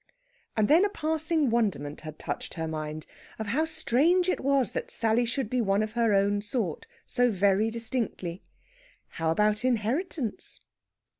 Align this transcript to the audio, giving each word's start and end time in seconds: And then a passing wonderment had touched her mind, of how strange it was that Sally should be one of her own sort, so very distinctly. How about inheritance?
And 0.57 0.67
then 0.67 0.83
a 0.83 0.89
passing 0.89 1.51
wonderment 1.51 2.01
had 2.01 2.17
touched 2.17 2.55
her 2.55 2.67
mind, 2.67 3.05
of 3.37 3.45
how 3.45 3.65
strange 3.65 4.29
it 4.29 4.39
was 4.39 4.73
that 4.73 4.89
Sally 4.89 5.25
should 5.25 5.47
be 5.47 5.61
one 5.61 5.83
of 5.83 5.91
her 5.91 6.11
own 6.15 6.41
sort, 6.41 6.87
so 7.05 7.29
very 7.29 7.69
distinctly. 7.69 8.41
How 9.09 9.29
about 9.29 9.63
inheritance? 9.63 10.59